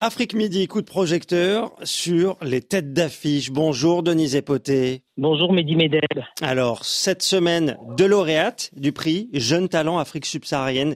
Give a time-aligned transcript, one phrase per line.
[0.00, 3.50] Afrique Midi, coup de projecteur sur les têtes d'affiche.
[3.50, 5.02] Bonjour Denise Epoté.
[5.16, 6.28] Bonjour Mehdi Medel.
[6.40, 10.94] Alors, cette semaine, deux lauréates du prix Jeune Talent Afrique subsaharienne,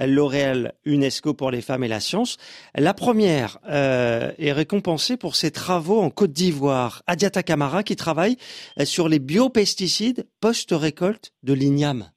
[0.00, 2.38] L'Oréal UNESCO pour les femmes et la science.
[2.74, 7.04] La première euh, est récompensée pour ses travaux en Côte d'Ivoire.
[7.06, 8.36] Adiata Kamara qui travaille
[8.82, 12.10] sur les biopesticides post-récolte de l'igname.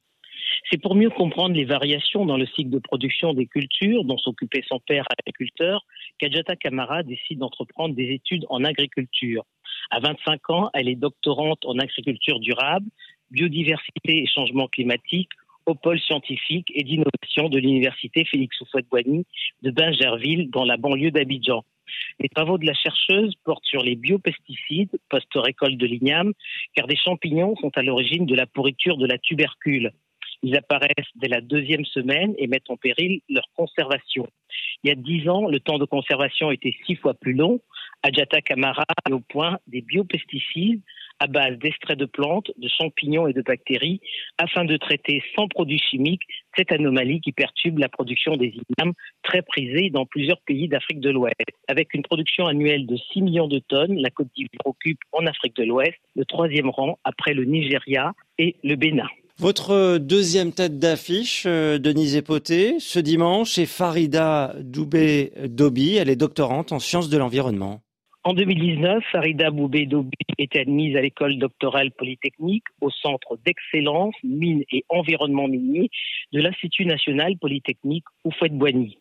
[0.74, 4.64] C'est pour mieux comprendre les variations dans le cycle de production des cultures dont s'occupait
[4.66, 5.86] son père agriculteur
[6.18, 9.44] qu'Adjata Kamara décide d'entreprendre des études en agriculture.
[9.92, 12.88] À 25 ans, elle est doctorante en agriculture durable,
[13.30, 15.28] biodiversité et changement climatique
[15.66, 19.26] au pôle scientifique et d'innovation de l'université Félix Houphouët-Boigny
[19.62, 21.64] de Bingerville dans la banlieue d'Abidjan.
[22.18, 26.32] Les travaux de la chercheuse portent sur les biopesticides post-récolte de l'igname,
[26.74, 29.92] car des champignons sont à l'origine de la pourriture de la tubercule.
[30.42, 34.26] Ils apparaissent dès la deuxième semaine et mettent en péril leur conservation.
[34.82, 37.60] Il y a dix ans, le temps de conservation était six fois plus long.
[38.02, 40.82] Adjata Kamara est au point des biopesticides
[41.20, 44.00] à base d'extraits de plantes, de champignons et de bactéries
[44.38, 46.22] afin de traiter sans produits chimiques
[46.56, 51.10] cette anomalie qui perturbe la production des ignames très prisée dans plusieurs pays d'Afrique de
[51.10, 51.34] l'Ouest.
[51.68, 55.56] Avec une production annuelle de 6 millions de tonnes, la Côte d'Ivoire occupe en Afrique
[55.56, 59.08] de l'Ouest le troisième rang après le Nigeria et le Bénin.
[59.38, 65.96] Votre deuxième tête d'affiche, euh, Denise Epoté, ce dimanche, est Farida Doubé-Dobi.
[65.96, 67.83] Elle est doctorante en sciences de l'environnement.
[68.26, 74.82] En 2019, Farida Boubé-Dobi est admise à l'école doctorale polytechnique au centre d'excellence mines et
[74.88, 75.90] environnement minier
[76.32, 78.96] de l'Institut national polytechnique Oufouette-Boigny.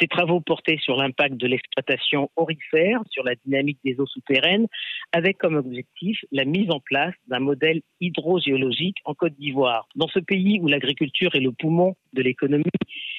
[0.00, 4.66] Ses travaux portaient sur l'impact de l'exploitation aurifère sur la dynamique des eaux souterraines,
[5.12, 9.86] avec comme objectif la mise en place d'un modèle hydrogéologique en Côte d'Ivoire.
[9.96, 12.64] Dans ce pays où l'agriculture est le poumon de l'économie,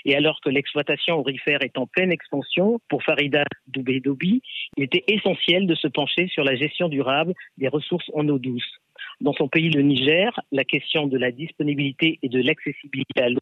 [0.06, 4.42] et alors que l'exploitation aurifère est en pleine expansion, pour Farida Doubé-Dobi,
[4.78, 8.80] il était essentiel de se pencher sur la gestion durable des ressources en eau douce.
[9.22, 13.40] Dans son pays, le Niger, la question de la disponibilité et de l'accessibilité à l'eau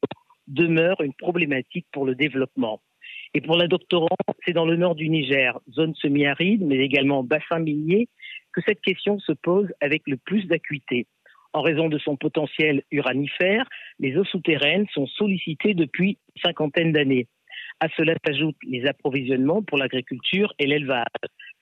[0.48, 2.82] demeure une problématique pour le développement.
[3.34, 4.10] Et pour la doctorante,
[4.46, 8.10] c'est dans le nord du Niger, zone semi-aride, mais également bassin minier,
[8.54, 11.08] que cette question se pose avec le plus d'acuité.
[11.54, 13.68] En raison de son potentiel uranifère,
[14.00, 17.28] les eaux souterraines sont sollicitées depuis cinquantaine d'années.
[17.80, 21.06] À cela s'ajoutent les approvisionnements pour l'agriculture et l'élevage.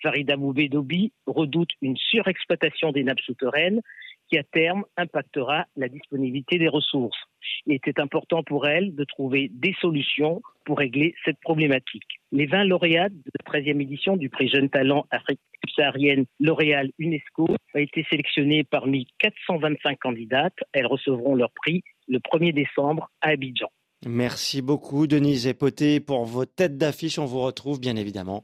[0.04, 3.82] Farida Boubé-Dobi redoute une surexploitation des nappes souterraines
[4.30, 7.18] qui à terme impactera la disponibilité des ressources.
[7.66, 12.20] Il était important pour elle de trouver des solutions pour régler cette problématique.
[12.32, 17.48] Les 20 lauréates de la 13e édition du prix Jeune Talent Afrique subsaharienne L'Oréal UNESCO
[17.50, 20.58] ont été sélectionnées parmi 425 candidates.
[20.74, 23.70] Elles recevront leur prix le 1er décembre à Abidjan.
[24.06, 27.20] Merci beaucoup Denise Epoté pour vos têtes d'affiche.
[27.20, 28.44] On vous retrouve bien évidemment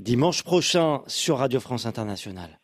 [0.00, 2.58] dimanche prochain sur Radio France Internationale.